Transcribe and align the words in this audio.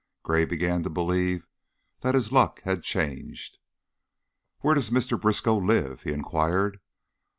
Gray 0.23 0.45
began 0.45 0.81
to 0.81 0.89
believe 0.89 1.45
that 1.99 2.15
his 2.15 2.31
luck 2.31 2.63
had 2.63 2.81
changed. 2.81 3.59
"Where 4.61 4.73
does 4.73 4.89
Mr. 4.89 5.21
Briskow 5.21 5.57
live?" 5.59 6.01
he 6.01 6.11
inquired. 6.11 6.79